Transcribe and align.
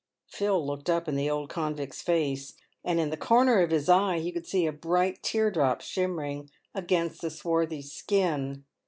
Phil 0.25 0.65
looked 0.65 0.89
up 0.89 1.07
in 1.07 1.13
the 1.15 1.29
old 1.29 1.47
convict's 1.47 2.01
face, 2.01 2.55
and 2.83 2.99
in 2.99 3.11
the 3.11 3.15
corner 3.17 3.59
of 3.61 3.69
his 3.69 3.87
eye 3.87 4.17
he 4.17 4.31
could 4.31 4.47
see 4.47 4.65
a 4.65 4.71
bright 4.71 5.21
tear 5.21 5.51
drop 5.51 5.81
shimmering 5.81 6.49
against 6.73 7.21
the 7.21 7.29
swarthy 7.29 7.83
skin. 7.83 8.65